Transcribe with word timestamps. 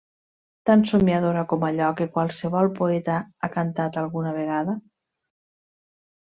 Tan 0.69 0.85
somiadora 0.91 1.43
com 1.51 1.65
allò 1.67 1.89
que 1.99 2.07
qualsevol 2.17 2.71
poeta 2.81 3.19
ha 3.49 3.53
cantat 3.59 4.03
alguna 4.05 4.35
vegada? 4.41 4.79